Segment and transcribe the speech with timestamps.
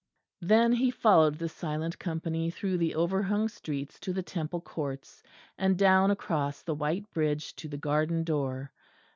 [0.41, 5.21] Then he followed the silent company through the overhung streets to the Temple Courts,
[5.59, 8.71] and down across the white bridge to the garden door.